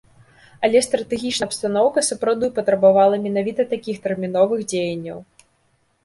[0.67, 5.19] Але стратэгічная абстаноўка сапраўды патрабавала менавіта такіх тэрміновых дзеянняў.